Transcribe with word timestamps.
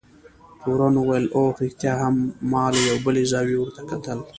تورن 0.61 0.93
وویل: 0.97 1.25
اوه، 1.35 1.55
رښتیا 1.63 1.93
هم، 2.01 2.15
ما 2.51 2.63
له 2.73 2.79
یوې 2.87 3.01
بلې 3.05 3.23
زاویې 3.31 3.57
ورته 3.59 3.81
کتل. 3.89 4.19